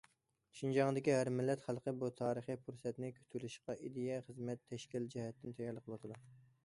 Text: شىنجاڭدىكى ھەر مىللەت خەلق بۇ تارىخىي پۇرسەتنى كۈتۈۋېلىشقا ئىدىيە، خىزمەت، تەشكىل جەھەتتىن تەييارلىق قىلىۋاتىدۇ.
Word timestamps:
شىنجاڭدىكى 0.59 1.11
ھەر 1.15 1.29
مىللەت 1.39 1.65
خەلق 1.65 1.89
بۇ 2.03 2.09
تارىخىي 2.21 2.59
پۇرسەتنى 2.63 3.11
كۈتۈۋېلىشقا 3.19 3.77
ئىدىيە، 3.89 4.17
خىزمەت، 4.31 4.67
تەشكىل 4.73 5.07
جەھەتتىن 5.17 5.57
تەييارلىق 5.61 5.89
قىلىۋاتىدۇ. 5.91 6.23